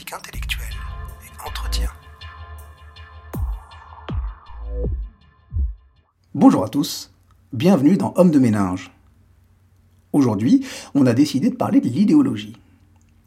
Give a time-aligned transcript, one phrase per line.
[0.00, 0.74] intellectuelle
[1.22, 1.90] et entretien.
[6.34, 7.12] Bonjour à tous,
[7.52, 8.90] bienvenue dans Homme de ménage.
[10.14, 12.56] Aujourd'hui, on a décidé de parler de l'idéologie.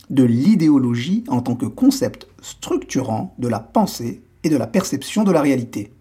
[0.10, 5.32] De l'idéologie en tant que concept structurant de la pensée et de la perception de
[5.32, 5.94] la réalité.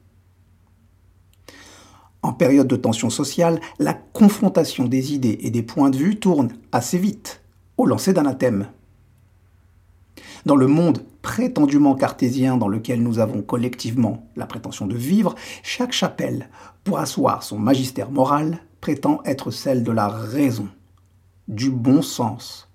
[2.22, 6.52] En période de tension sociale, la confrontation des idées et des points de vue tourne
[6.72, 7.42] assez vite
[7.76, 8.66] au lancer d'anathème.
[10.46, 15.92] Dans le monde prétendument cartésien dans lequel nous avons collectivement la prétention de vivre, chaque
[15.92, 16.50] chapelle,
[16.84, 20.68] pour asseoir son magistère moral, prétend être celle de la raison,
[21.48, 22.68] du bon sens,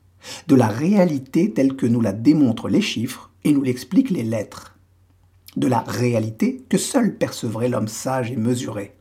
[0.48, 4.76] de la réalité telle que nous la démontrent les chiffres et nous l'expliquent les lettres,
[5.56, 8.96] de la réalité que seul percevrait l'homme sage et mesuré.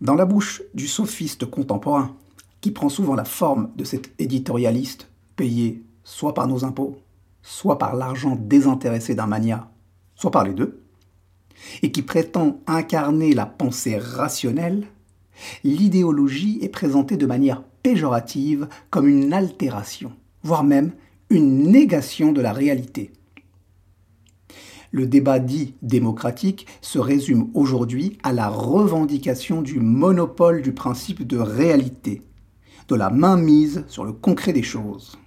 [0.00, 2.14] Dans la bouche du sophiste contemporain,
[2.60, 6.96] qui prend souvent la forme de cet éditorialiste payé soit par nos impôts,
[7.42, 9.70] soit par l'argent désintéressé d'un mania,
[10.14, 10.82] soit par les deux,
[11.82, 14.86] et qui prétend incarner la pensée rationnelle,
[15.64, 20.92] l'idéologie est présentée de manière péjorative comme une altération, voire même
[21.30, 23.12] une négation de la réalité.
[24.90, 31.36] Le débat dit démocratique se résume aujourd'hui à la revendication du monopole du principe de
[31.36, 32.22] réalité,
[32.86, 35.18] de la mainmise sur le concret des choses.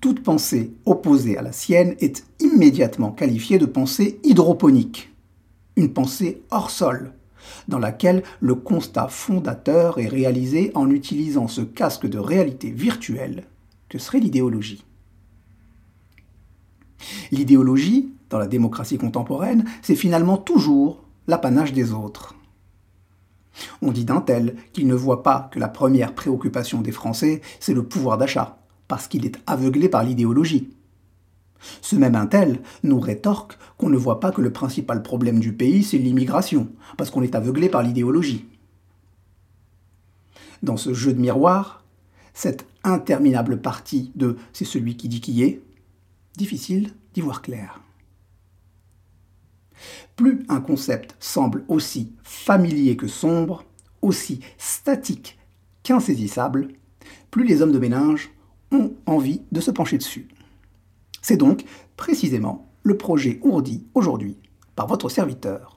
[0.00, 5.12] Toute pensée opposée à la sienne est immédiatement qualifiée de pensée hydroponique,
[5.76, 7.14] une pensée hors sol,
[7.66, 13.44] dans laquelle le constat fondateur est réalisé en utilisant ce casque de réalité virtuelle
[13.88, 14.84] que serait l'idéologie.
[17.32, 22.36] L'idéologie, dans la démocratie contemporaine, c'est finalement toujours l'apanage des autres.
[23.82, 27.74] On dit d'un tel qu'il ne voit pas que la première préoccupation des Français, c'est
[27.74, 28.57] le pouvoir d'achat,
[28.88, 30.70] parce qu'il est aveuglé par l'idéologie.
[31.82, 35.82] Ce même intel nous rétorque qu'on ne voit pas que le principal problème du pays,
[35.82, 38.46] c'est l'immigration, parce qu'on est aveuglé par l'idéologie.
[40.62, 41.84] Dans ce jeu de miroir,
[42.34, 45.60] cette interminable partie de c'est celui qui dit qui est,
[46.36, 47.80] difficile d'y voir clair.
[50.16, 53.64] Plus un concept semble aussi familier que sombre,
[54.02, 55.38] aussi statique
[55.82, 56.68] qu'insaisissable,
[57.30, 58.30] plus les hommes de ménage
[58.72, 60.28] ont envie de se pencher dessus.
[61.22, 61.64] C'est donc
[61.96, 64.38] précisément le projet ourdi aujourd'hui
[64.76, 65.76] par votre serviteur.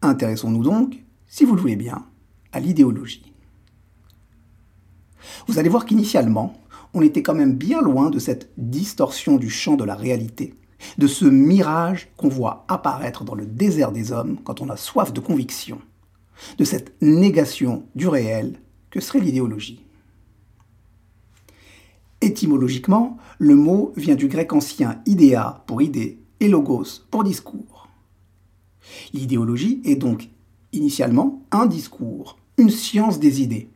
[0.00, 2.06] Intéressons-nous donc, si vous le voulez bien,
[2.52, 3.32] à l'idéologie.
[5.46, 6.54] Vous allez voir qu'initialement,
[6.94, 10.54] on était quand même bien loin de cette distorsion du champ de la réalité,
[10.98, 15.12] de ce mirage qu'on voit apparaître dans le désert des hommes quand on a soif
[15.12, 15.80] de conviction,
[16.58, 18.60] de cette négation du réel
[18.90, 19.86] que serait l'idéologie.
[22.22, 27.88] Étymologiquement, le mot vient du grec ancien idéa pour idée et logos pour discours.
[29.12, 30.28] L'idéologie est donc
[30.72, 33.68] initialement un discours, une science des idées.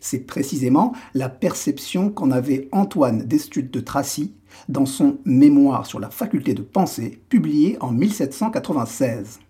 [0.00, 4.32] C'est précisément la perception qu'en avait Antoine d'Estude de Tracy
[4.68, 9.40] dans son Mémoire sur la faculté de penser, publié en 1796.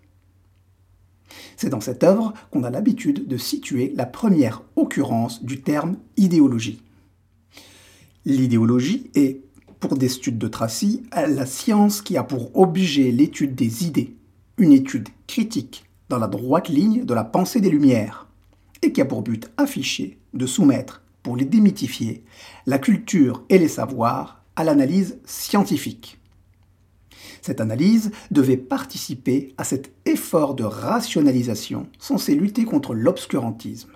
[1.55, 6.81] C'est dans cette œuvre qu'on a l'habitude de situer la première occurrence du terme idéologie.
[8.25, 9.41] L'idéologie est,
[9.79, 14.15] pour Destude de Tracy, la science qui a pour objet l'étude des idées,
[14.57, 18.27] une étude critique dans la droite ligne de la pensée des Lumières
[18.83, 22.23] et qui a pour but affiché de soumettre, pour les démythifier,
[22.67, 26.19] la culture et les savoirs à l'analyse scientifique.
[27.41, 33.91] Cette analyse devait participer à cet effort de rationalisation censé lutter contre l'obscurantisme.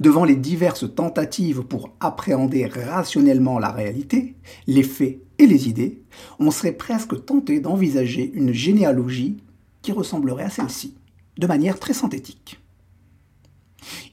[0.00, 4.34] Devant les diverses tentatives pour appréhender rationnellement la réalité,
[4.66, 6.02] les faits et les idées,
[6.38, 9.38] on serait presque tenté d'envisager une généalogie
[9.82, 10.94] qui ressemblerait à celle-ci
[11.38, 12.60] de manière très synthétique.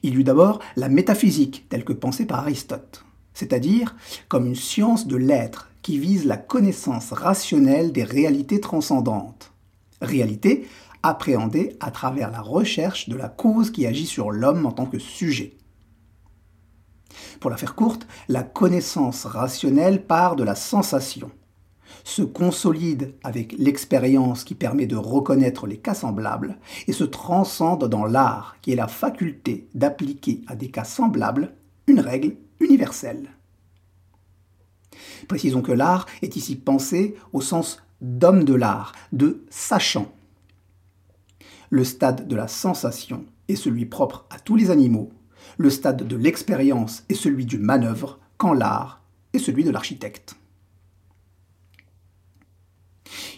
[0.02, 3.96] Il y eut d'abord la métaphysique telle que pensée par Aristote, c'est-à-dire
[4.28, 9.52] comme une science de l'être qui vise la connaissance rationnelle des réalités transcendantes.
[10.00, 10.66] Réalité
[11.02, 14.98] appréhendée à travers la recherche de la cause qui agit sur l'homme en tant que
[14.98, 15.56] sujet.
[17.40, 21.30] Pour la faire courte, la connaissance rationnelle part de la sensation,
[22.04, 28.04] se consolide avec l'expérience qui permet de reconnaître les cas semblables et se transcende dans
[28.04, 31.52] l'art qui est la faculté d'appliquer à des cas semblables
[31.86, 33.30] une règle universelle.
[35.28, 40.10] Précisons que l'art est ici pensé au sens d'homme de l'art, de sachant.
[41.70, 45.10] Le stade de la sensation est celui propre à tous les animaux,
[45.56, 50.36] le stade de l'expérience est celui du manœuvre, quand l'art est celui de l'architecte.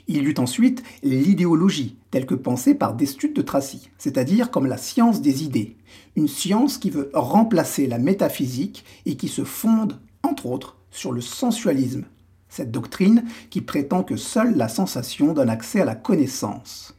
[0.08, 4.76] Il y eut ensuite l'idéologie, telle que pensée par Destutt de Tracy, c'est-à-dire comme la
[4.76, 5.76] science des idées,
[6.16, 11.20] une science qui veut remplacer la métaphysique et qui se fonde, entre autres, sur le
[11.20, 12.04] sensualisme,
[12.48, 16.96] cette doctrine qui prétend que seule la sensation donne accès à la connaissance,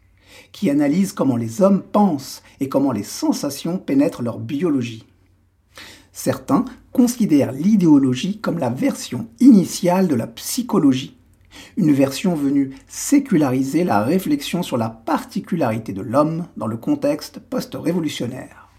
[0.52, 5.06] qui analyse comment les hommes pensent et comment les sensations pénètrent leur biologie.
[6.12, 11.18] Certains considèrent l'idéologie comme la version initiale de la psychologie,
[11.78, 18.70] une version venue séculariser la réflexion sur la particularité de l'homme dans le contexte post-révolutionnaire.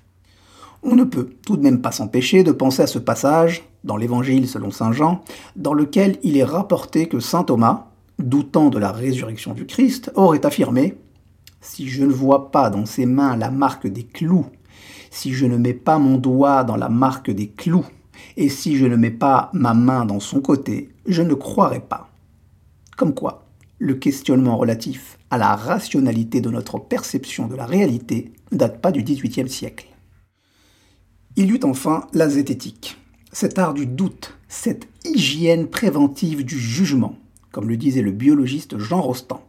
[0.83, 4.49] On ne peut tout de même pas s'empêcher de penser à ce passage, dans l'Évangile
[4.49, 5.23] selon Saint Jean,
[5.57, 7.87] dans lequel il est rapporté que Saint Thomas,
[8.19, 10.97] doutant de la résurrection du Christ, aurait affirmé
[11.63, 14.47] Si je ne vois pas dans ses mains la marque des clous,
[15.11, 17.87] si je ne mets pas mon doigt dans la marque des clous,
[18.37, 22.11] et si je ne mets pas ma main dans son côté, je ne croirai pas.
[22.97, 23.47] Comme quoi,
[23.79, 28.91] le questionnement relatif à la rationalité de notre perception de la réalité ne date pas
[28.91, 29.87] du XVIIIe siècle.
[31.37, 32.99] Il y eut enfin la zététique,
[33.33, 37.17] cet art du doute, cette hygiène préventive du jugement,
[37.53, 39.43] comme le disait le biologiste Jean Rostand,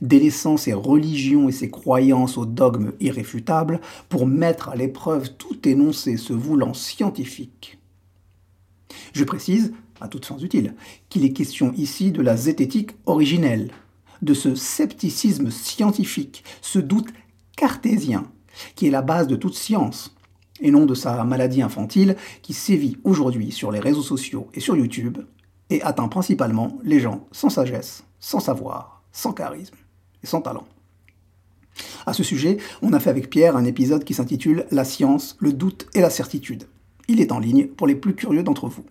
[0.00, 6.16] délaissant ses religions et ses croyances aux dogmes irréfutables pour mettre à l'épreuve tout énoncé
[6.16, 7.78] se voulant scientifique.
[9.12, 10.74] Je précise à toutes fins utiles,
[11.08, 13.70] qu'il est question ici de la zététique originelle,
[14.20, 17.12] de ce scepticisme scientifique, ce doute
[17.56, 18.24] cartésien,
[18.74, 20.14] qui est la base de toute science,
[20.60, 24.76] et non de sa maladie infantile qui sévit aujourd'hui sur les réseaux sociaux et sur
[24.76, 25.18] YouTube,
[25.70, 29.76] et atteint principalement les gens sans sagesse, sans savoir, sans charisme
[30.22, 30.66] et sans talent.
[32.06, 35.52] À ce sujet, on a fait avec Pierre un épisode qui s'intitule La science, le
[35.52, 36.64] doute et la certitude.
[37.08, 38.84] Il est en ligne pour les plus curieux d'entre vous.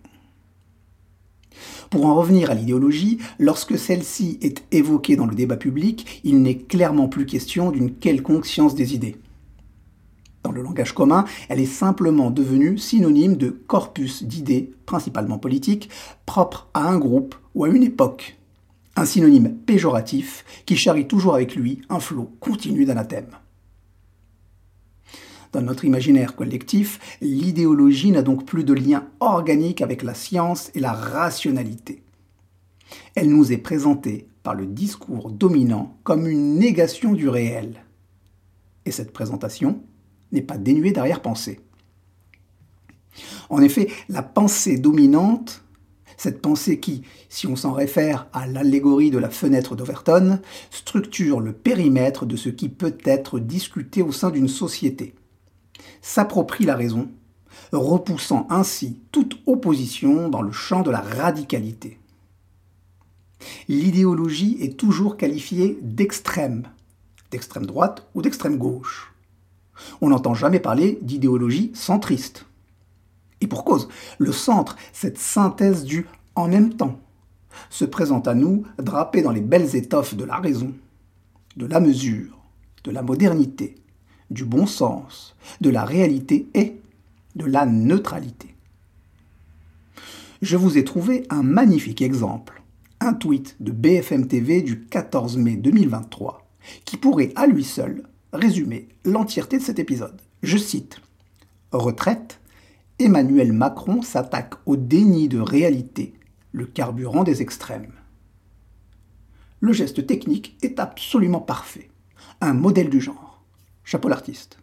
[1.90, 6.56] Pour en revenir à l'idéologie, lorsque celle-ci est évoquée dans le débat public, il n'est
[6.56, 9.16] clairement plus question d'une quelconque science des idées.
[10.42, 15.88] Dans le langage commun, elle est simplement devenue synonyme de corpus d'idées, principalement politiques,
[16.26, 18.38] propres à un groupe ou à une époque.
[18.96, 23.38] Un synonyme péjoratif qui charrie toujours avec lui un flot continu d'anathèmes.
[25.52, 30.80] Dans notre imaginaire collectif, l'idéologie n'a donc plus de lien organique avec la science et
[30.80, 32.02] la rationalité.
[33.14, 37.84] Elle nous est présentée par le discours dominant comme une négation du réel.
[38.86, 39.82] Et cette présentation
[40.32, 41.60] n'est pas dénuée d'arrière-pensée.
[43.50, 45.62] En effet, la pensée dominante,
[46.22, 50.38] cette pensée qui, si on s'en réfère à l'allégorie de la fenêtre d'Overton,
[50.70, 55.16] structure le périmètre de ce qui peut être discuté au sein d'une société
[56.00, 57.08] s'approprie la raison,
[57.72, 61.98] repoussant ainsi toute opposition dans le champ de la radicalité.
[63.66, 66.68] L'idéologie est toujours qualifiée d'extrême,
[67.32, 69.12] d'extrême droite ou d'extrême gauche.
[70.00, 72.46] On n'entend jamais parler d'idéologie centriste.
[73.42, 76.06] Et pour cause, le centre, cette synthèse du
[76.36, 76.98] en même temps,
[77.68, 80.72] se présente à nous drapé dans les belles étoffes de la raison,
[81.56, 82.38] de la mesure,
[82.84, 83.74] de la modernité,
[84.30, 86.80] du bon sens, de la réalité et
[87.34, 88.54] de la neutralité.
[90.40, 92.62] Je vous ai trouvé un magnifique exemple,
[93.00, 96.46] un tweet de BFM TV du 14 mai 2023,
[96.84, 100.20] qui pourrait à lui seul résumer l'entièreté de cet épisode.
[100.44, 101.00] Je cite
[101.72, 102.38] Retraite,
[103.02, 106.14] Emmanuel Macron s'attaque au déni de réalité,
[106.52, 107.94] le carburant des extrêmes.
[109.58, 111.88] Le geste technique est absolument parfait,
[112.40, 113.42] un modèle du genre.
[113.82, 114.58] Chapeau l'artiste.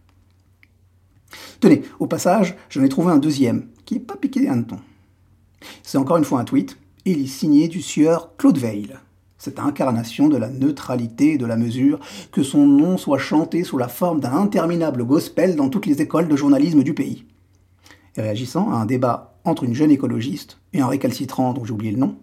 [1.60, 4.80] Tenez, au passage, j'en ai trouvé un deuxième, qui n'est pas piqué un ton.
[5.84, 8.96] C'est encore une fois un tweet, et il est signé du sieur Claude Veil.
[9.38, 12.00] Cette incarnation de la neutralité et de la mesure,
[12.32, 16.30] que son nom soit chanté sous la forme d'un interminable gospel dans toutes les écoles
[16.30, 17.26] de journalisme du pays.
[18.20, 22.00] Réagissant à un débat entre une jeune écologiste et un récalcitrant dont j'ai oublié le
[22.00, 22.18] nom,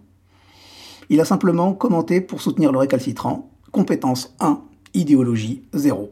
[1.09, 4.61] il a simplement commenté pour soutenir le récalcitrant, compétence 1,
[4.93, 6.11] idéologie 0.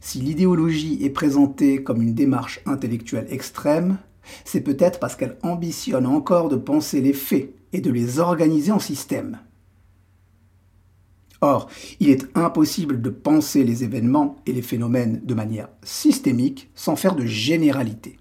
[0.00, 3.96] Si l'idéologie est présentée comme une démarche intellectuelle extrême,
[4.44, 8.78] c'est peut-être parce qu'elle ambitionne encore de penser les faits et de les organiser en
[8.78, 9.38] système.
[11.40, 11.68] Or,
[12.00, 17.14] il est impossible de penser les événements et les phénomènes de manière systémique sans faire
[17.14, 18.18] de généralité.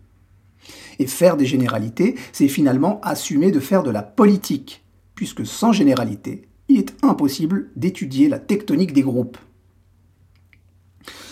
[1.00, 4.84] Et faire des généralités, c'est finalement assumer de faire de la politique,
[5.16, 9.38] puisque sans généralité, il est impossible d'étudier la tectonique des groupes.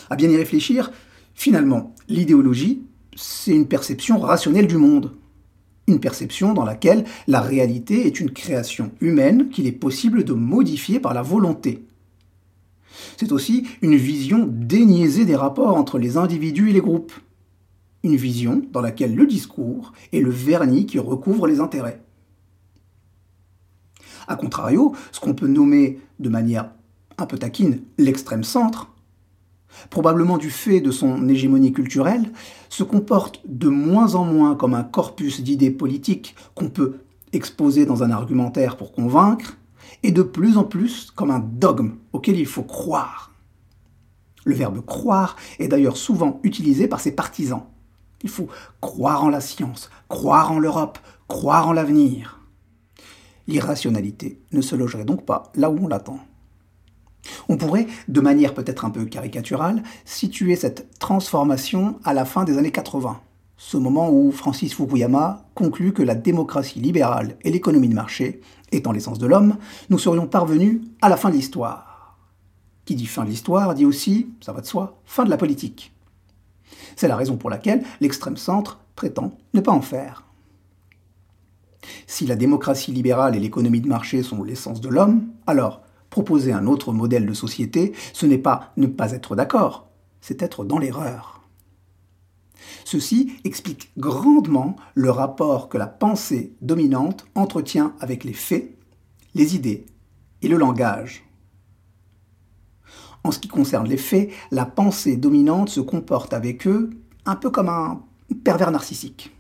[0.10, 0.92] À bien y réfléchir,
[1.36, 2.82] Finalement, l'idéologie,
[3.16, 5.12] c'est une perception rationnelle du monde.
[5.88, 11.00] Une perception dans laquelle la réalité est une création humaine qu'il est possible de modifier
[11.00, 11.86] par la volonté.
[13.18, 17.14] C'est aussi une vision déniaisée des rapports entre les individus et les groupes.
[18.04, 22.02] Une vision dans laquelle le discours est le vernis qui recouvre les intérêts.
[24.28, 26.72] A contrario, ce qu'on peut nommer de manière
[27.18, 28.92] un peu taquine l'extrême centre,
[29.90, 32.32] probablement du fait de son hégémonie culturelle,
[32.70, 37.00] se comporte de moins en moins comme un corpus d'idées politiques qu'on peut
[37.34, 39.58] exposer dans un argumentaire pour convaincre,
[40.04, 43.32] et de plus en plus comme un dogme auquel il faut croire.
[44.46, 47.64] Le verbe croire est d'ailleurs souvent utilisé par ses partisans.
[48.22, 48.48] Il faut
[48.82, 52.40] croire en la science, croire en l'Europe, croire en l'avenir.
[53.48, 56.20] L'irrationalité ne se logerait donc pas là où on l'attend.
[57.50, 62.58] On pourrait, de manière peut-être un peu caricaturale, situer cette transformation à la fin des
[62.58, 63.20] années 80,
[63.58, 68.42] ce moment où Francis Fukuyama conclut que la démocratie libérale et l'économie de marché
[68.72, 69.58] étant l'essence de l'homme,
[69.90, 72.18] nous serions parvenus à la fin de l'histoire.
[72.84, 75.94] Qui dit fin de l'histoire dit aussi, ça va de soi, fin de la politique.
[76.98, 80.26] C'est la raison pour laquelle l'extrême centre prétend ne pas en faire.
[82.08, 85.82] Si la démocratie libérale et l'économie de marché sont l'essence de l'homme, alors
[86.16, 89.90] proposer un autre modèle de société, ce n'est pas ne pas être d'accord,
[90.22, 91.42] c'est être dans l'erreur.
[92.86, 98.78] Ceci explique grandement le rapport que la pensée dominante entretient avec les faits,
[99.34, 99.88] les idées
[100.42, 101.26] et le langage.
[103.26, 106.92] En ce qui concerne les faits, la pensée dominante se comporte avec eux
[107.26, 108.02] un peu comme un
[108.46, 109.36] pervers narcissique.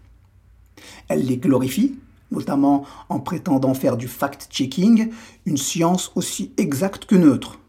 [1.07, 1.97] Elle les glorifie,
[2.31, 5.11] notamment en prétendant faire du fact-checking
[5.45, 7.59] une science aussi exacte que neutre,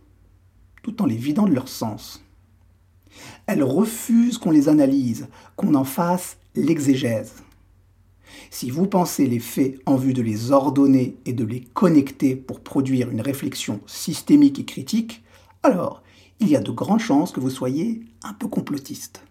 [0.83, 2.23] tout en les vidant de leur sens.
[3.47, 7.33] Elles refusent qu'on les analyse, qu'on en fasse l'exégèse.
[8.51, 12.61] Si vous pensez les faits en vue de les ordonner et de les connecter pour
[12.61, 15.23] produire une réflexion systémique et critique,
[15.63, 16.03] alors
[16.41, 19.26] il y a de grandes chances que vous soyez un peu complotiste.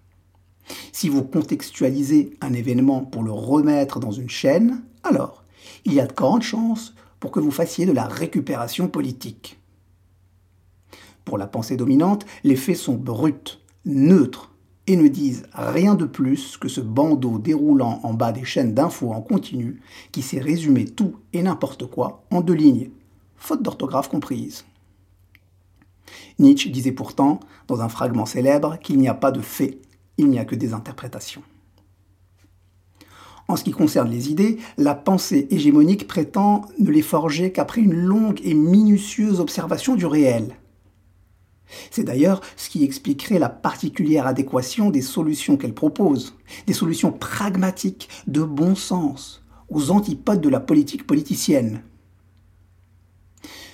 [0.95, 5.43] Si vous contextualisez un événement pour le remettre dans une chaîne, alors
[5.83, 9.59] il y a de grandes chances pour que vous fassiez de la récupération politique.
[11.25, 14.53] Pour la pensée dominante, les faits sont bruts, neutres,
[14.87, 19.11] et ne disent rien de plus que ce bandeau déroulant en bas des chaînes d'infos
[19.11, 19.81] en continu
[20.13, 22.91] qui sait résumer tout et n'importe quoi en deux lignes,
[23.35, 24.63] faute d'orthographe comprise.
[26.39, 29.81] Nietzsche disait pourtant, dans un fragment célèbre, qu'il n'y a pas de faits,
[30.17, 31.43] il n'y a que des interprétations.
[33.48, 37.93] En ce qui concerne les idées, la pensée hégémonique prétend ne les forger qu'après une
[37.93, 40.55] longue et minutieuse observation du réel.
[41.91, 46.36] C'est d'ailleurs ce qui expliquerait la particulière adéquation des solutions qu'elle propose,
[46.67, 51.81] des solutions pragmatiques, de bon sens, aux antipodes de la politique politicienne.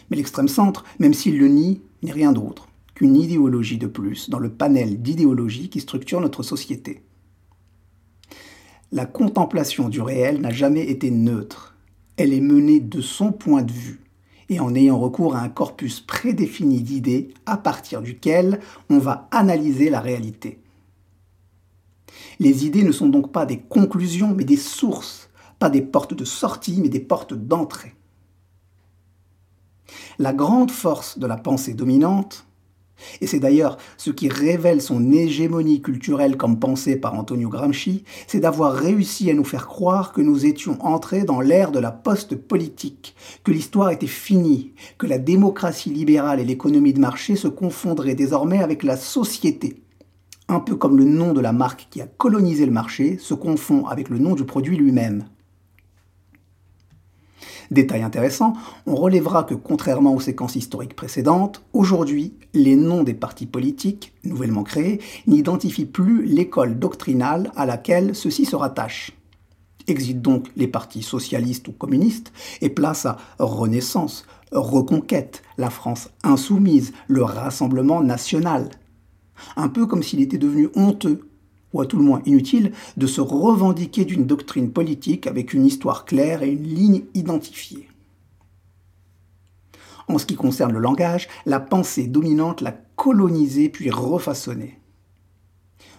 [0.10, 2.71] Mais l'extrême centre, même s'il le nie, n'est rien d'autre
[3.02, 7.02] qu'une idéologie de plus dans le panel d'idéologies qui structure notre société
[8.92, 11.76] la contemplation du réel n'a jamais été neutre.
[12.18, 14.02] Elle est menée de son point de vue
[14.50, 19.90] et en ayant recours à un corpus prédéfini d'idées à partir duquel on va analyser
[19.90, 20.60] la réalité.
[22.40, 26.26] Les idées ne sont donc pas des conclusions mais des sources, pas des portes de
[26.26, 27.96] sortie mais des portes d'entrée.
[30.20, 32.46] La grande force de la pensée dominante,
[33.22, 38.40] et c'est d'ailleurs ce qui révèle son hégémonie culturelle comme pensée par Antonio Gramsci, c'est
[38.40, 43.16] d'avoir réussi à nous faire croire que nous étions entrés dans l'ère de la post-politique,
[43.44, 48.62] que l'histoire était finie, que la démocratie libérale et l'économie de marché se confondraient désormais
[48.62, 49.82] avec la société.
[50.48, 53.86] Un peu comme le nom de la marque qui a colonisé le marché se confond
[53.86, 55.26] avec le nom du produit lui-même.
[57.72, 58.54] Détail intéressant,
[58.86, 64.64] on relèvera que contrairement aux séquences historiques précédentes, aujourd'hui, les noms des partis politiques, nouvellement
[64.64, 69.14] créés, n'identifient plus l'école doctrinale à laquelle ceux-ci se rattachent.
[69.88, 72.32] Exit donc les partis socialistes ou communistes
[72.62, 78.70] et place à Renaissance, Reconquête, la France insoumise, le Rassemblement national.
[79.56, 81.31] Un peu comme s'il était devenu honteux
[81.74, 86.06] ou à tout le moins inutile, de se revendiquer d'une doctrine politique avec une histoire
[86.06, 87.88] claire et une ligne identifiée.
[90.08, 94.80] En ce qui concerne le langage, la pensée dominante l'a colonisé puis refaçonné.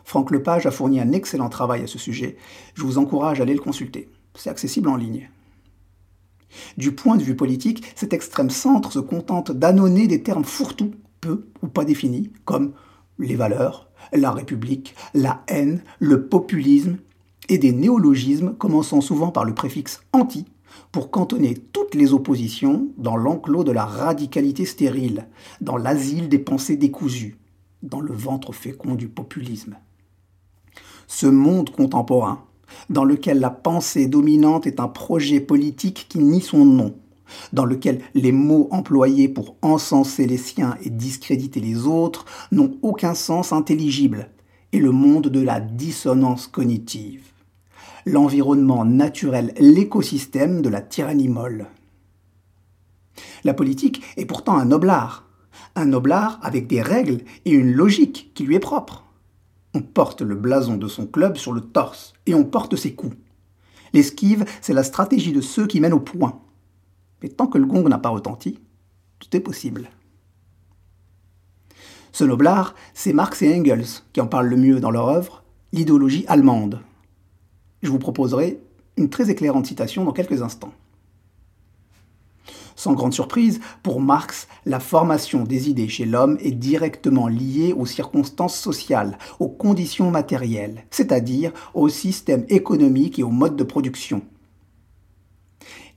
[0.04, 2.36] Franck Lepage a fourni un excellent travail à ce sujet.
[2.74, 4.10] Je vous encourage à aller le consulter.
[4.34, 5.30] C'est accessible en ligne.
[6.76, 11.46] Du point de vue politique, cet extrême centre se contente d'annonner des termes fourre-tout, peu
[11.62, 12.72] ou pas définis, comme
[13.18, 16.98] les valeurs, la République, la haine, le populisme
[17.48, 20.46] et des néologismes commençant souvent par le préfixe anti
[20.90, 25.26] pour cantonner toutes les oppositions dans l'enclos de la radicalité stérile,
[25.60, 27.36] dans l'asile des pensées décousues,
[27.82, 29.76] dans le ventre fécond du populisme.
[31.06, 32.44] Ce monde contemporain,
[32.88, 36.94] dans lequel la pensée dominante est un projet politique qui nie son nom,
[37.52, 43.14] dans lequel les mots employés pour encenser les siens et discréditer les autres n'ont aucun
[43.14, 44.30] sens intelligible,
[44.72, 47.32] est le monde de la dissonance cognitive
[48.04, 51.66] l'environnement naturel, l'écosystème de la tyrannie molle.
[53.44, 55.28] La politique est pourtant un noble art,
[55.74, 59.04] un noble art avec des règles et une logique qui lui est propre.
[59.74, 63.16] On porte le blason de son club sur le torse et on porte ses coups.
[63.92, 66.40] L'esquive, c'est la stratégie de ceux qui mènent au point.
[67.22, 68.58] Mais tant que le gong n'a pas retenti,
[69.18, 69.90] tout est possible.
[72.12, 75.42] Ce noble art, c'est Marx et Engels qui en parlent le mieux dans leur œuvre,
[75.72, 76.80] l'idéologie allemande.
[77.82, 78.60] Je vous proposerai
[78.96, 80.72] une très éclairante citation dans quelques instants.
[82.76, 87.86] Sans grande surprise, pour Marx, la formation des idées chez l'homme est directement liée aux
[87.86, 94.22] circonstances sociales, aux conditions matérielles, c'est-à-dire au système économique et au mode de production.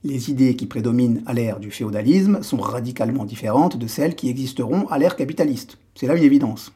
[0.05, 4.87] Les idées qui prédominent à l'ère du féodalisme sont radicalement différentes de celles qui existeront
[4.89, 5.79] à l'ère capitaliste.
[5.95, 6.71] C'est là une évidence.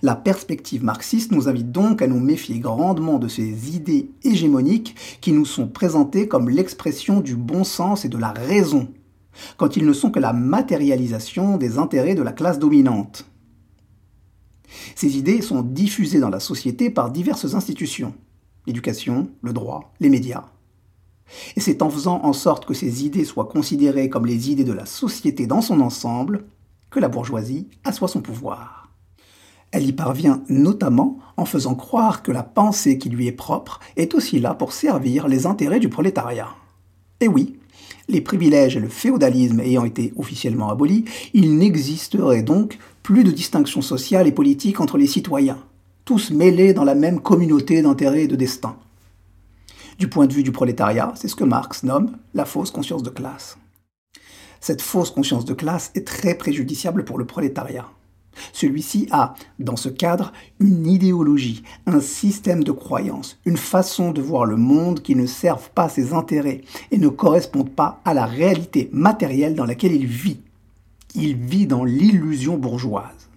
[0.00, 5.32] La perspective marxiste nous invite donc à nous méfier grandement de ces idées hégémoniques qui
[5.32, 8.86] nous sont présentées comme l'expression du bon sens et de la raison,
[9.56, 13.26] quand ils ne sont que la matérialisation des intérêts de la classe dominante.
[14.94, 18.14] Ces idées sont diffusées dans la société par diverses institutions,
[18.68, 20.44] l'éducation, le droit, les médias.
[21.56, 24.72] Et c'est en faisant en sorte que ces idées soient considérées comme les idées de
[24.72, 26.44] la société dans son ensemble
[26.90, 28.88] que la bourgeoisie assoit son pouvoir.
[29.72, 34.14] Elle y parvient notamment en faisant croire que la pensée qui lui est propre est
[34.14, 36.48] aussi là pour servir les intérêts du prolétariat.
[37.20, 37.60] Et oui,
[38.08, 43.82] les privilèges et le féodalisme ayant été officiellement abolis, il n'existerait donc plus de distinction
[43.82, 45.58] sociale et politique entre les citoyens,
[46.04, 48.76] tous mêlés dans la même communauté d'intérêts et de destin.
[50.00, 53.10] Du point de vue du prolétariat, c'est ce que Marx nomme la fausse conscience de
[53.10, 53.58] classe.
[54.58, 57.84] Cette fausse conscience de classe est très préjudiciable pour le prolétariat.
[58.54, 64.46] Celui-ci a, dans ce cadre, une idéologie, un système de croyances, une façon de voir
[64.46, 68.88] le monde qui ne servent pas ses intérêts et ne correspondent pas à la réalité
[68.94, 70.40] matérielle dans laquelle il vit.
[71.14, 73.29] Il vit dans l'illusion bourgeoise.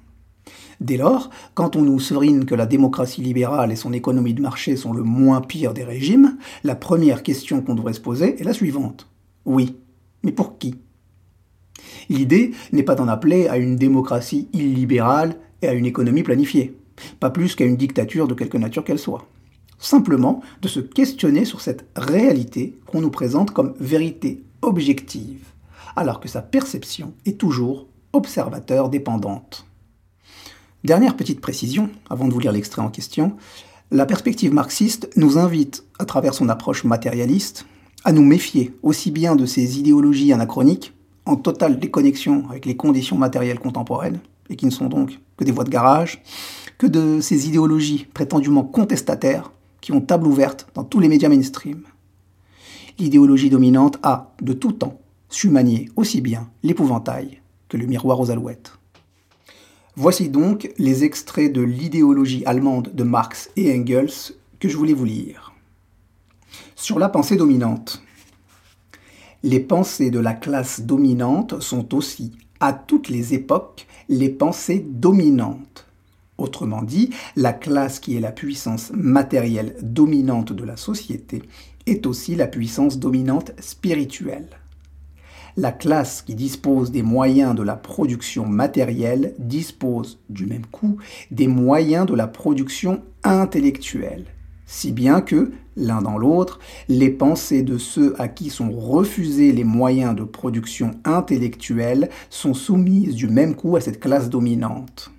[0.81, 4.75] Dès lors, quand on nous serine que la démocratie libérale et son économie de marché
[4.75, 8.53] sont le moins pire des régimes, la première question qu'on devrait se poser est la
[8.53, 9.09] suivante.
[9.45, 9.77] Oui,
[10.23, 10.75] mais pour qui?
[12.09, 16.77] L'idée n'est pas d'en appeler à une démocratie illibérale et à une économie planifiée,
[17.19, 19.27] pas plus qu'à une dictature de quelque nature qu'elle soit.
[19.79, 25.45] Simplement de se questionner sur cette réalité qu'on nous présente comme vérité objective,
[25.95, 29.65] alors que sa perception est toujours observateur dépendante.
[30.83, 33.37] Dernière petite précision, avant de vous lire l'extrait en question,
[33.89, 37.65] la perspective marxiste nous invite, à travers son approche matérialiste,
[38.03, 40.93] à nous méfier aussi bien de ces idéologies anachroniques
[41.25, 44.19] en totale déconnexion avec les conditions matérielles contemporaines,
[44.49, 46.21] et qui ne sont donc que des voies de garage,
[46.77, 51.83] que de ces idéologies prétendument contestataires qui ont table ouverte dans tous les médias mainstream.
[52.99, 58.31] L'idéologie dominante a, de tout temps, su manier aussi bien l'épouvantail que le miroir aux
[58.31, 58.73] alouettes.
[59.95, 65.05] Voici donc les extraits de l'idéologie allemande de Marx et Engels que je voulais vous
[65.05, 65.53] lire.
[66.75, 68.01] Sur la pensée dominante,
[69.43, 75.85] les pensées de la classe dominante sont aussi, à toutes les époques, les pensées dominantes.
[76.39, 81.43] Autrement dit, la classe qui est la puissance matérielle dominante de la société
[81.85, 84.49] est aussi la puissance dominante spirituelle.
[85.55, 90.97] La classe qui dispose des moyens de la production matérielle dispose, du même coup,
[91.31, 94.25] des moyens de la production intellectuelle
[94.73, 99.63] si bien que, l'un dans l'autre, les pensées de ceux à qui sont refusés les
[99.63, 105.11] moyens de production intellectuelle sont soumises du même coup à cette classe dominante.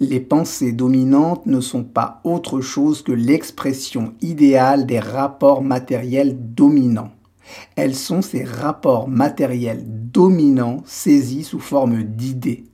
[0.00, 7.12] Les pensées dominantes ne sont pas autre chose que l'expression idéale des rapports matériels dominants.
[7.76, 12.64] Elles sont ces rapports matériels dominants saisis sous forme d'idées.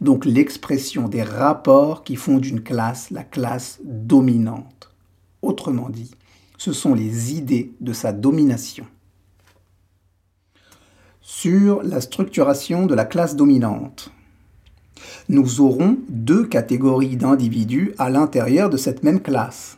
[0.00, 4.90] Donc l'expression des rapports qui font d'une classe la classe dominante.
[5.42, 6.10] Autrement dit,
[6.58, 8.86] ce sont les idées de sa domination.
[11.20, 14.10] Sur la structuration de la classe dominante.
[15.28, 19.75] Nous aurons deux catégories d'individus à l'intérieur de cette même classe.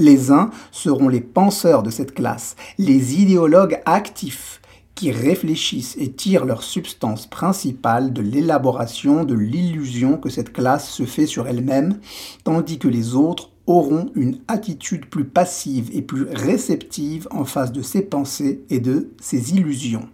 [0.00, 4.62] Les uns seront les penseurs de cette classe, les idéologues actifs,
[4.94, 11.04] qui réfléchissent et tirent leur substance principale de l'élaboration de l'illusion que cette classe se
[11.04, 11.98] fait sur elle-même,
[12.44, 17.82] tandis que les autres auront une attitude plus passive et plus réceptive en face de
[17.82, 20.08] ses pensées et de ses illusions,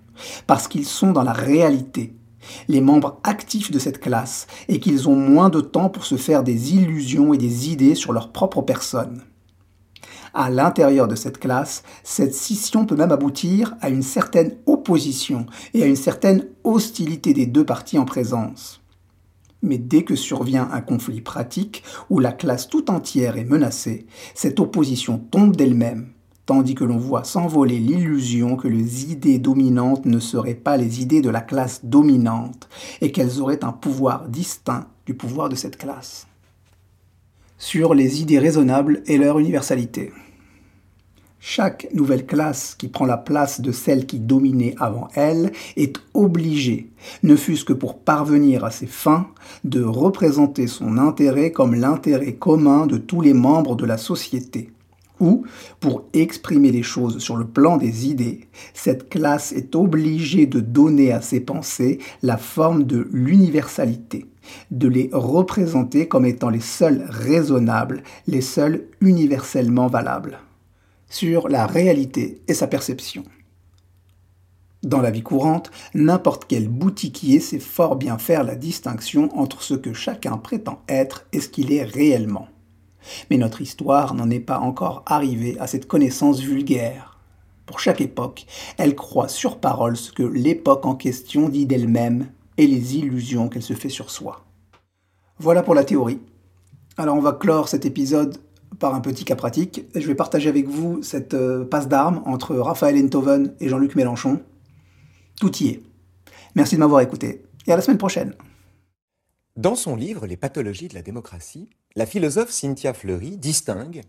[0.49, 2.13] parce qu'ils sont dans la réalité,
[2.67, 6.43] les membres actifs de cette classe, et qu'ils ont moins de temps pour se faire
[6.43, 9.23] des illusions et des idées sur leur propre personne.
[10.39, 15.83] À l'intérieur de cette classe, cette scission peut même aboutir à une certaine opposition et
[15.83, 18.83] à une certaine hostilité des deux parties en présence.
[19.63, 24.61] Mais dès que survient un conflit pratique où la classe tout entière est menacée, cette
[24.61, 26.09] opposition tombe d'elle-même,
[26.45, 31.23] tandis que l'on voit s'envoler l'illusion que les idées dominantes ne seraient pas les idées
[31.23, 32.69] de la classe dominante,
[33.01, 36.27] et qu'elles auraient un pouvoir distinct du pouvoir de cette classe.
[37.57, 40.13] Sur les idées raisonnables et leur universalité.
[41.49, 46.91] Chaque nouvelle classe qui prend la place de celle qui dominait avant elle est obligée,
[47.23, 49.29] ne fût-ce que pour parvenir à ses fins,
[49.63, 54.73] de représenter son intérêt comme l'intérêt commun de tous les membres de la société.
[55.21, 55.45] Ou,
[55.79, 58.41] pour exprimer les choses sur le plan des idées,
[58.75, 64.27] cette classe est obligée de donner à ses pensées la forme de l'universalité,
[64.73, 70.41] de les représenter comme étant les seuls raisonnables, les seuls universellement valables
[71.09, 73.23] sur la réalité et sa perception.
[74.83, 79.75] Dans la vie courante, n'importe quel boutiquier sait fort bien faire la distinction entre ce
[79.75, 82.49] que chacun prétend être et ce qu'il est réellement.
[83.31, 87.19] Mais notre histoire n'en est pas encore arrivée à cette connaissance vulgaire.
[87.65, 88.47] Pour chaque époque,
[88.79, 93.63] elle croit sur parole ce que l'époque en question dit d'elle-même et les illusions qu'elle
[93.63, 94.45] se fait sur soi.
[95.39, 96.21] Voilà pour la théorie.
[96.97, 98.39] Alors on va clore cet épisode
[98.79, 99.85] par un petit cas pratique.
[99.95, 104.43] Je vais partager avec vous cette euh, passe d'armes entre Raphaël Enthoven et Jean-Luc Mélenchon.
[105.41, 105.83] Tout y est.
[106.55, 108.35] Merci de m'avoir écouté et à la semaine prochaine.
[109.57, 114.03] Dans son livre Les pathologies de la démocratie, la philosophe Cynthia Fleury distingue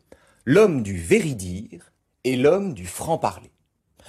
[0.45, 1.91] l'homme du véridire
[2.23, 3.51] et l'homme du franc-parler.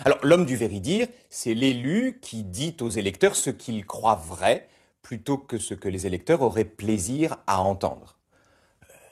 [0.04, 4.68] Alors, l'homme du véridire, c'est l'élu qui dit aux électeurs ce qu'il croit vrai
[5.02, 8.17] plutôt que ce que les électeurs auraient plaisir à entendre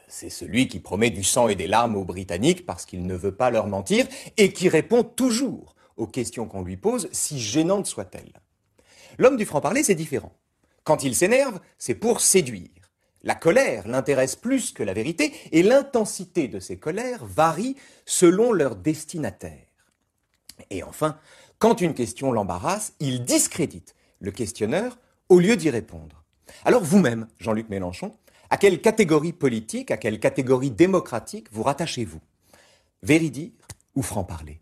[0.09, 3.35] c'est celui qui promet du sang et des larmes aux Britanniques parce qu'il ne veut
[3.35, 8.41] pas leur mentir et qui répond toujours aux questions qu'on lui pose, si gênantes soient-elles.
[9.19, 10.33] L'homme du franc-parler, c'est différent.
[10.85, 12.69] Quand il s'énerve, c'est pour séduire.
[13.23, 18.77] La colère l'intéresse plus que la vérité et l'intensité de ces colères varie selon leur
[18.77, 19.67] destinataire.
[20.71, 21.19] Et enfin,
[21.59, 26.23] quand une question l'embarrasse, il discrédite le questionneur au lieu d'y répondre.
[26.65, 28.15] Alors vous-même, Jean-Luc Mélenchon,
[28.51, 32.21] à quelle catégorie politique, à quelle catégorie démocratique vous rattachez-vous?
[33.03, 33.51] Véridire
[33.95, 34.61] ou franc-parler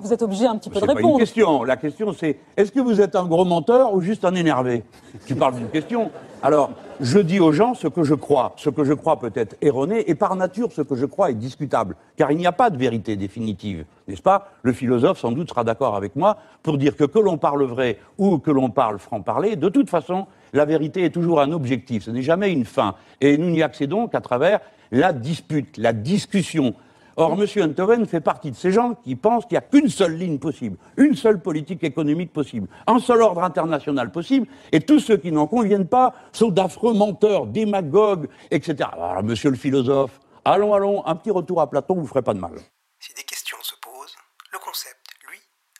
[0.00, 1.02] vous êtes obligé un petit peu de répondre.
[1.02, 1.64] Pas une question.
[1.64, 4.84] La question, c'est est-ce que vous êtes un gros menteur ou juste un énervé?
[5.26, 6.10] Tu parles d'une question.
[6.42, 8.52] Alors, je dis aux gens ce que je crois.
[8.56, 11.34] Ce que je crois peut être erroné, et par nature, ce que je crois est
[11.34, 11.96] discutable.
[12.16, 14.48] Car il n'y a pas de vérité définitive, n'est-ce pas?
[14.62, 17.98] Le philosophe, sans doute, sera d'accord avec moi pour dire que que l'on parle vrai
[18.18, 22.10] ou que l'on parle franc-parler, de toute façon, la vérité est toujours un objectif, ce
[22.10, 22.96] n'est jamais une fin.
[23.20, 26.74] Et nous n'y accédons qu'à travers la dispute, la discussion.
[27.18, 27.46] Or, M.
[27.62, 30.76] Enthoven fait partie de ces gens qui pensent qu'il n'y a qu'une seule ligne possible,
[30.98, 35.46] une seule politique économique possible, un seul ordre international possible, et tous ceux qui n'en
[35.46, 38.90] conviennent pas sont d'affreux menteurs, démagogues, etc.
[38.92, 42.40] Alors, monsieur le philosophe, allons, allons, un petit retour à Platon vous ferait pas de
[42.40, 42.52] mal.
[42.98, 44.16] Si des questions se posent,
[44.52, 45.38] le concept, lui,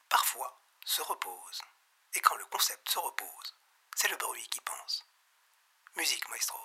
[0.09, 1.61] parfois, se repose.
[2.17, 3.57] Et quand le concept se repose,
[3.95, 5.05] c'est le bruit qui pense.
[5.99, 6.59] Musique, maestro.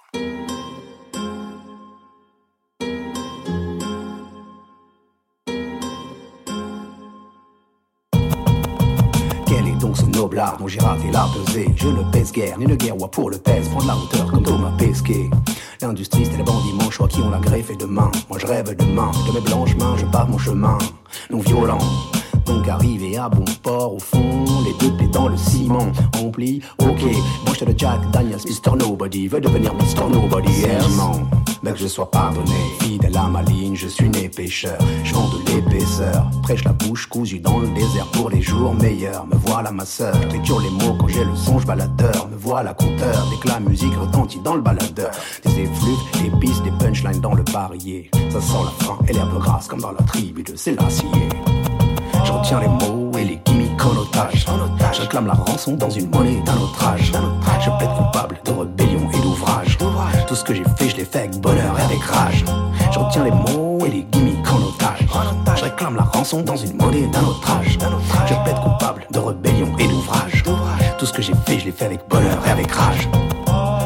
[9.47, 11.39] Quel est donc ce noble art dont j'ai raté l'art de
[11.77, 14.73] Je ne pèse guère, ni ne guerre, pour le pèse, prendre la hauteur comme Thomas
[14.77, 15.29] Pesquet.
[15.79, 18.11] L'industrie, c'est les bandits manchois qui ont la greffe et demain.
[18.27, 20.77] Moi je rêve demain, de mes blanches mains, je pars mon chemin,
[21.29, 21.79] non violent
[22.51, 23.95] donc arrivé à bon port.
[23.95, 27.01] Au fond, les deux pieds dans le ciment, rempli, ok,
[27.45, 28.75] branche de Jack Daniels, Mr.
[28.77, 30.09] Nobody, veut devenir Mr.
[30.11, 30.51] Nobody.
[31.63, 35.29] Mais que je sois pardonné, fidèle à ma ligne, je suis né pêcheur, je vends
[35.29, 39.71] de l'épaisseur, prêche la bouche cousue dans le désert pour les jours meilleurs, me voilà
[39.71, 43.47] ma sœur, triture les mots quand j'ai le songe baladeur, me voilà compteur, dès que
[43.47, 45.11] la musique retentit dans le baladeur,
[45.43, 49.39] des effluves, des pistes, des punchlines dans le barillet, ça sent la fin et l'herbe
[49.39, 51.07] grasse comme dans la tribu de Sélassié.
[52.23, 54.45] Je retiens les mots et les gimmicks en otage.
[54.93, 57.11] Je réclame la rançon dans une monnaie d'un autre âge.
[57.59, 59.77] Je plaide coupable de rébellion et d'ouvrage.
[60.27, 62.45] Tout ce que j'ai fait, je l'ai fait avec bonheur et avec rage.
[62.91, 65.07] Je retiens les mots et les gimmicks en otage.
[65.55, 67.77] Je réclame la rançon dans une monnaie d'un autre âge.
[68.27, 70.43] Je plaide coupable de rébellion et d'ouvrage.
[70.97, 73.07] Tout ce que j'ai fait, je l'ai fait avec bonheur et avec rage.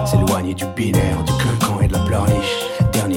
[0.05, 2.64] S'éloigner du binaire, du clinquant et de la pleurniche.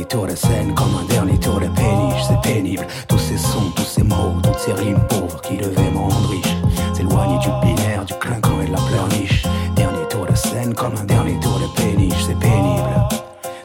[0.09, 2.23] Tour de scène comme un dernier tour de péniche.
[2.27, 5.99] C'est pénible, tous ces sons, tous ces mots, toutes ces rimes pauvres qui devaient me
[5.99, 6.57] rendre riche.
[6.95, 9.45] S'éloigner du binaire, du clinquant et de la pleurniche.
[9.77, 12.25] Dernier tour de scène comme un dernier tour de péniche.
[12.27, 12.89] C'est pénible,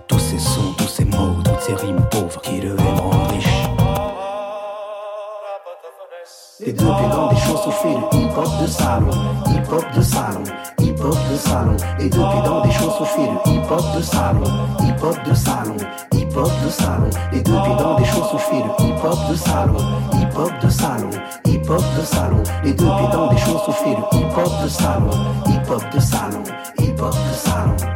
[0.08, 3.47] tous ces sons, tous ces mots, toutes ces rimes pauvres qui devaient me rendre riche.
[6.60, 9.12] Les deux dans des chausses, on fait le hip-hop de salon,
[9.47, 10.43] hip-hop de salon,
[11.03, 11.75] hip-hop de salon.
[11.99, 14.43] Deux pieds dans des chausses, on fait le hip-hop de salon,
[14.79, 15.77] hip-hop de salon,
[16.13, 17.09] hip-hop de salon.
[17.33, 19.77] Deux pieds dans des chausses, on fait le hip-hop de salon,
[20.13, 21.09] hip-hop de salon,
[21.45, 22.43] hip-hop de salon.
[22.63, 25.09] Deux pieds dans des chausses, on fait le hip-hop de salon,
[25.47, 26.43] hip-hop de salon,
[26.79, 27.92] hip-hop de salon.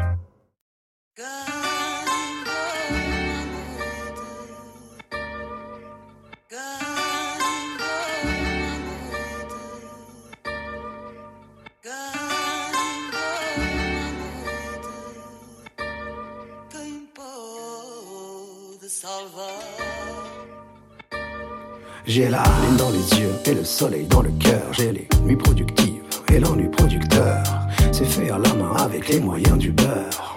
[22.17, 22.41] J'ai la
[22.79, 24.73] dans les yeux et le soleil dans le cœur.
[24.73, 26.01] J'ai les nuits productives
[26.33, 27.43] et l'ennui producteur.
[27.91, 30.36] C'est fait à la main avec les moyens du beurre.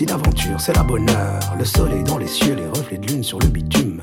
[0.00, 1.40] Si l'aventure c'est la bonne heure.
[1.56, 4.02] Le soleil dans les cieux, les reflets de lune sur le bitume.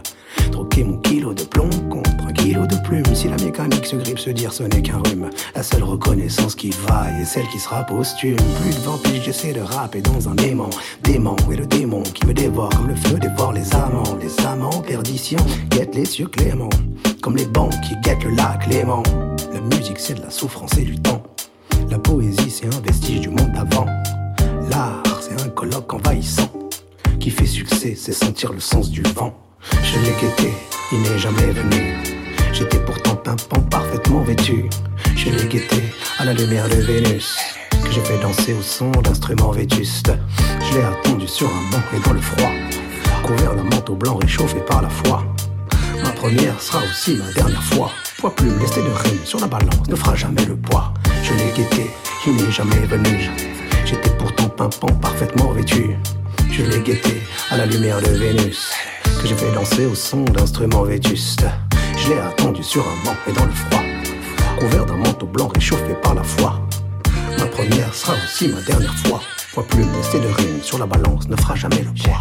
[0.51, 3.03] Troquer mon kilo de plomb contre un kilo de plume.
[3.13, 5.29] Si la mécanique se grippe, se dire ce n'est qu'un rhume.
[5.53, 8.37] La seule reconnaissance qui vaille est celle qui sera posthume.
[8.61, 10.69] Plus de 20 piges, j'essaie de rapper dans un aimant.
[11.03, 14.17] Démon et le démon qui me dévore comme le feu dévore les amants.
[14.21, 15.39] Les amants, perdition,
[15.71, 16.69] guettent les cieux cléments.
[17.21, 19.03] Comme les banques qui guettent le lac Léman.
[19.51, 21.21] La musique c'est de la souffrance et du temps.
[21.89, 23.87] La poésie c'est un vestige du monde d'avant.
[25.57, 26.51] Colloque envahissant.
[27.19, 29.35] Qui fait succès c'est sentir le sens du vent.
[29.81, 30.53] Je l'ai guetté,
[30.91, 31.95] il n'est jamais venu.
[32.53, 34.69] J'étais pourtant pimpant, parfaitement vêtu.
[35.15, 35.81] Je l'ai guetté
[36.19, 37.37] à la lumière de Vénus.
[37.71, 40.11] Que j'ai fait danser au son d'instruments vétustes.
[40.69, 42.51] Je l'ai attendu sur un banc et dans le froid.
[43.23, 45.25] Couvert d'un manteau blanc réchauffé par la foi.
[46.03, 47.89] Ma première sera aussi ma dernière fois.
[48.19, 50.93] Poids plume, lesté de rime sur la balance ne fera jamais le poids.
[51.23, 51.89] Je l'ai guetté,
[52.27, 53.56] il n'est jamais venu.
[53.89, 55.95] J'étais pourtant pimpant, parfaitement vêtu.
[56.51, 58.73] Je l'ai guetté à la lumière de Vénus.
[59.21, 61.45] Que j'ai fait danser au son d'instruments vétustes.
[61.95, 63.79] Je l'ai attendu sur un banc et dans le froid.
[64.59, 66.59] Couvert d'un manteau blanc réchauffé par la foi.
[67.39, 69.21] Ma première sera aussi ma dernière fois.
[69.53, 72.19] Poids plume, lesté de rime sur la balance ne fera jamais le poids.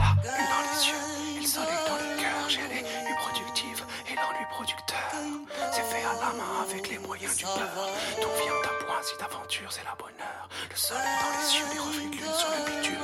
[10.76, 12.98] dans les cieux, les reflets de lune sur le bitume.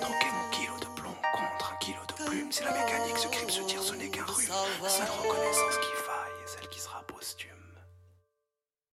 [0.00, 2.48] Troquer mon kilo de plomb contre un kilo de plume.
[2.50, 4.48] C'est la mécanique, ce crime, se tire, ce n'est qu'un rhume.
[4.82, 4.88] La